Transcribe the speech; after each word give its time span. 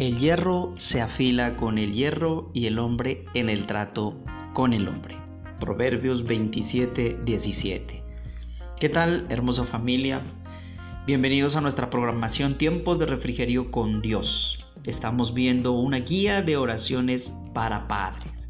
El 0.00 0.18
hierro 0.18 0.72
se 0.76 1.02
afila 1.02 1.58
con 1.58 1.76
el 1.76 1.92
hierro 1.92 2.50
y 2.54 2.64
el 2.64 2.78
hombre 2.78 3.26
en 3.34 3.50
el 3.50 3.66
trato 3.66 4.16
con 4.54 4.72
el 4.72 4.88
hombre. 4.88 5.18
Proverbios 5.60 6.24
27, 6.24 7.18
17. 7.22 8.02
¿Qué 8.80 8.88
tal, 8.88 9.26
hermosa 9.28 9.66
familia? 9.66 10.22
Bienvenidos 11.06 11.54
a 11.54 11.60
nuestra 11.60 11.90
programación 11.90 12.56
Tiempos 12.56 12.98
de 12.98 13.04
Refrigerio 13.04 13.70
con 13.70 14.00
Dios. 14.00 14.64
Estamos 14.86 15.34
viendo 15.34 15.72
una 15.72 15.98
guía 15.98 16.40
de 16.40 16.56
oraciones 16.56 17.34
para 17.52 17.86
padres. 17.86 18.48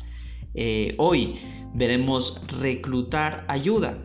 Eh, 0.54 0.94
hoy 0.98 1.40
veremos 1.74 2.40
reclutar 2.60 3.44
ayuda 3.48 3.98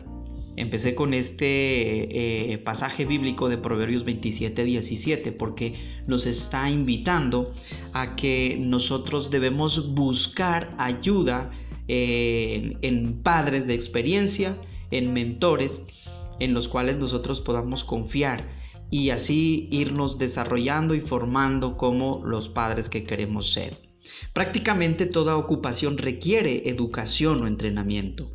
Empecé 0.56 0.94
con 0.94 1.12
este 1.12 2.52
eh, 2.52 2.58
pasaje 2.58 3.04
bíblico 3.04 3.50
de 3.50 3.58
Proverbios 3.58 4.04
27, 4.04 4.64
17, 4.64 5.32
porque 5.32 5.74
nos 6.06 6.24
está 6.24 6.70
invitando 6.70 7.54
a 7.92 8.16
que 8.16 8.56
nosotros 8.58 9.30
debemos 9.30 9.94
buscar 9.94 10.74
ayuda 10.78 11.50
eh, 11.88 12.78
en 12.80 13.22
padres 13.22 13.66
de 13.66 13.74
experiencia, 13.74 14.56
en 14.90 15.12
mentores, 15.12 15.80
en 16.40 16.54
los 16.54 16.68
cuales 16.68 16.96
nosotros 16.96 17.42
podamos 17.42 17.84
confiar 17.84 18.48
y 18.90 19.10
así 19.10 19.68
irnos 19.70 20.18
desarrollando 20.18 20.94
y 20.94 21.00
formando 21.00 21.76
como 21.76 22.22
los 22.24 22.48
padres 22.48 22.88
que 22.88 23.02
queremos 23.02 23.52
ser. 23.52 23.76
Prácticamente 24.32 25.06
toda 25.06 25.36
ocupación 25.36 25.98
requiere 25.98 26.68
educación 26.68 27.42
o 27.42 27.46
entrenamiento. 27.46 28.32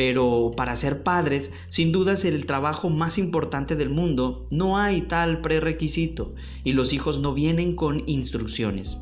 Pero 0.00 0.50
para 0.56 0.76
ser 0.76 1.02
padres, 1.02 1.50
sin 1.68 1.92
duda 1.92 2.14
es 2.14 2.24
el 2.24 2.46
trabajo 2.46 2.88
más 2.88 3.18
importante 3.18 3.76
del 3.76 3.90
mundo. 3.90 4.46
No 4.50 4.78
hay 4.78 5.02
tal 5.02 5.42
prerequisito 5.42 6.34
y 6.64 6.72
los 6.72 6.94
hijos 6.94 7.18
no 7.18 7.34
vienen 7.34 7.76
con 7.76 8.04
instrucciones. 8.08 8.96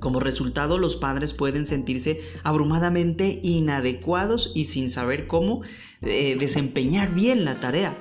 Como 0.00 0.18
resultado, 0.18 0.78
los 0.78 0.96
padres 0.96 1.34
pueden 1.34 1.66
sentirse 1.66 2.22
abrumadamente 2.44 3.40
inadecuados 3.42 4.52
y 4.54 4.64
sin 4.64 4.88
saber 4.88 5.26
cómo 5.26 5.60
eh, 6.00 6.34
desempeñar 6.40 7.12
bien 7.14 7.44
la 7.44 7.60
tarea. 7.60 7.98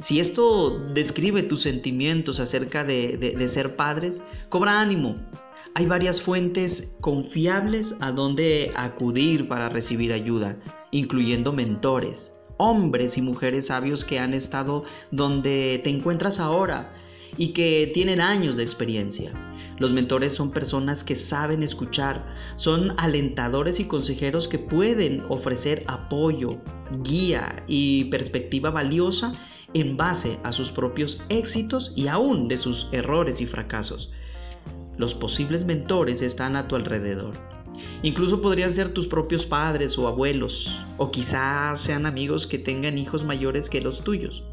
Si 0.00 0.18
esto 0.18 0.80
describe 0.94 1.44
tus 1.44 1.62
sentimientos 1.62 2.40
acerca 2.40 2.82
de 2.82 3.46
ser 3.46 3.76
padres, 3.76 4.20
cobra 4.48 4.80
ánimo, 4.80 5.14
hay 5.74 5.86
varias 5.86 6.22
fuentes 6.22 6.92
confiables 7.00 7.96
a 8.00 8.12
donde 8.12 8.72
acudir 8.76 9.48
para 9.48 9.68
recibir 9.68 10.12
ayuda, 10.12 10.56
incluyendo 10.92 11.52
mentores, 11.52 12.32
hombres 12.58 13.18
y 13.18 13.22
mujeres 13.22 13.66
sabios 13.66 14.04
que 14.04 14.20
han 14.20 14.34
estado 14.34 14.84
donde 15.10 15.80
te 15.82 15.90
encuentras 15.90 16.38
ahora 16.38 16.94
y 17.36 17.48
que 17.48 17.90
tienen 17.92 18.20
años 18.20 18.54
de 18.54 18.62
experiencia. 18.62 19.32
Los 19.78 19.92
mentores 19.92 20.32
son 20.32 20.52
personas 20.52 21.02
que 21.02 21.16
saben 21.16 21.64
escuchar, 21.64 22.24
son 22.54 22.94
alentadores 22.96 23.80
y 23.80 23.86
consejeros 23.86 24.46
que 24.46 24.60
pueden 24.60 25.24
ofrecer 25.28 25.82
apoyo, 25.88 26.58
guía 27.02 27.64
y 27.66 28.04
perspectiva 28.04 28.70
valiosa 28.70 29.34
en 29.72 29.96
base 29.96 30.38
a 30.44 30.52
sus 30.52 30.70
propios 30.70 31.20
éxitos 31.30 31.92
y 31.96 32.06
aún 32.06 32.46
de 32.46 32.58
sus 32.58 32.86
errores 32.92 33.40
y 33.40 33.46
fracasos. 33.46 34.12
Los 34.96 35.14
posibles 35.14 35.64
mentores 35.64 36.22
están 36.22 36.56
a 36.56 36.68
tu 36.68 36.76
alrededor. 36.76 37.34
Incluso 38.02 38.40
podrían 38.40 38.72
ser 38.72 38.92
tus 38.92 39.08
propios 39.08 39.44
padres 39.44 39.98
o 39.98 40.06
abuelos, 40.06 40.78
o 40.98 41.10
quizás 41.10 41.80
sean 41.80 42.06
amigos 42.06 42.46
que 42.46 42.58
tengan 42.58 42.98
hijos 42.98 43.24
mayores 43.24 43.68
que 43.68 43.80
los 43.80 44.02
tuyos, 44.04 44.44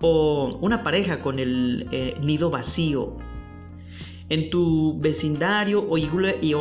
o 0.00 0.58
una 0.60 0.82
pareja 0.82 1.20
con 1.20 1.38
el 1.38 1.86
eh, 1.92 2.14
nido 2.20 2.50
vacío. 2.50 3.16
En 4.28 4.50
tu 4.50 4.98
vecindario 5.00 5.82
o, 5.82 5.96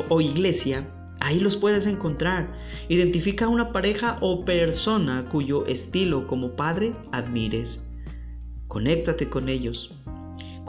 o 0.09 0.22
iglesia, 0.22 0.88
ahí 1.19 1.40
los 1.40 1.56
puedes 1.56 1.85
encontrar. 1.85 2.53
Identifica 2.90 3.47
una 3.47 3.72
pareja 3.72 4.17
o 4.22 4.45
persona 4.45 5.25
cuyo 5.31 5.66
estilo 5.66 6.28
como 6.28 6.56
padre 6.56 6.94
admires. 7.11 7.84
Conéctate 8.67 9.29
con 9.29 9.50
ellos. 9.50 9.91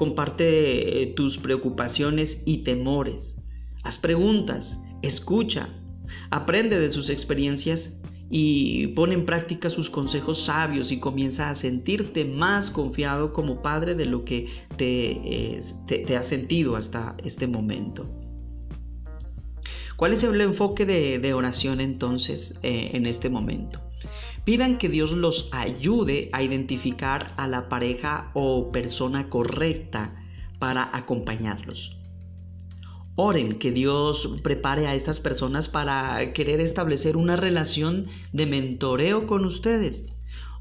Comparte 0.02 1.00
eh, 1.00 1.06
tus 1.14 1.38
preocupaciones 1.38 2.42
y 2.44 2.64
temores. 2.64 3.36
Haz 3.84 3.98
preguntas, 3.98 4.76
escucha, 5.00 5.68
aprende 6.32 6.80
de 6.80 6.90
sus 6.90 7.08
experiencias 7.08 7.96
y 8.28 8.88
pone 8.96 9.14
en 9.14 9.24
práctica 9.24 9.70
sus 9.70 9.90
consejos 9.90 10.42
sabios 10.42 10.90
y 10.90 10.98
comienza 10.98 11.50
a 11.50 11.54
sentirte 11.54 12.24
más 12.24 12.68
confiado 12.68 13.32
como 13.32 13.62
padre 13.62 13.94
de 13.94 14.06
lo 14.06 14.24
que 14.24 14.48
te, 14.76 15.60
has 16.16 16.26
sentido 16.26 16.74
hasta 16.74 17.16
este 17.22 17.46
momento. 17.46 18.10
¿Cuál 19.96 20.14
es 20.14 20.24
el 20.24 20.40
enfoque 20.40 20.84
de, 20.84 21.32
oración 21.32 21.80
entonces 21.80 22.58
eh, 22.64 22.90
en 22.94 23.06
este 23.06 23.30
momento? 23.30 23.80
Pidan 24.44 24.78
que 24.78 24.88
Dios 24.88 25.12
los 25.12 25.48
ayude 25.52 26.28
a 26.32 26.42
identificar 26.42 27.32
a 27.36 27.46
la 27.46 27.68
pareja 27.68 28.32
o 28.34 28.72
persona 28.72 29.30
correcta 29.30 30.16
para 30.58 30.90
acompañarlos. 30.96 31.96
Oren 33.14 33.60
que 33.60 33.70
Dios 33.70 34.28
prepare 34.42 34.88
a 34.88 34.96
estas 34.96 35.20
personas 35.20 35.68
para 35.68 36.32
querer 36.32 36.60
establecer 36.60 37.16
una 37.16 37.36
relación 37.36 38.08
de 38.32 38.46
mentoreo 38.46 39.28
con 39.28 39.44
ustedes. 39.44 40.06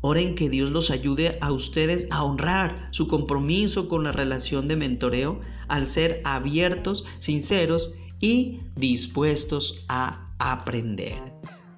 Oren 0.01 0.35
que 0.35 0.49
Dios 0.49 0.69
los 0.69 0.91
ayude 0.91 1.39
a 1.41 1.51
ustedes 1.51 2.07
a 2.11 2.23
honrar 2.23 2.89
su 2.91 3.07
compromiso 3.07 3.87
con 3.87 4.03
la 4.03 4.11
relación 4.11 4.67
de 4.67 4.75
mentoreo 4.75 5.39
al 5.67 5.87
ser 5.87 6.21
abiertos, 6.23 7.03
sinceros 7.17 7.93
y 8.19 8.59
dispuestos 8.75 9.83
a 9.87 10.35
aprender. 10.37 11.19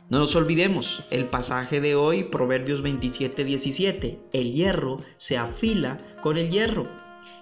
No 0.09 0.19
nos 0.19 0.35
olvidemos 0.35 1.03
el 1.11 1.25
pasaje 1.25 1.79
de 1.79 1.95
hoy, 1.95 2.25
Proverbios 2.25 2.81
27, 2.81 3.43
17. 3.45 4.19
El 4.33 4.53
hierro 4.53 4.99
se 5.17 5.37
afila 5.37 5.97
con 6.21 6.37
el 6.37 6.49
hierro 6.49 6.87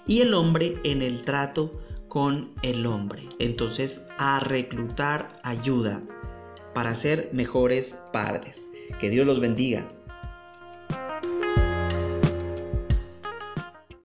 y 0.06 0.22
el 0.22 0.34
hombre 0.34 0.76
en 0.84 1.02
el 1.02 1.22
trato 1.22 1.72
con 2.08 2.54
el 2.62 2.86
hombre. 2.86 3.28
Entonces, 3.40 4.02
a 4.18 4.40
reclutar 4.42 5.40
ayuda 5.44 6.02
para 6.74 6.94
ser 6.94 7.30
mejores 7.34 7.96
padres. 8.14 8.70
Que 9.00 9.10
Dios 9.10 9.26
los 9.26 9.40
bendiga. 9.40 9.88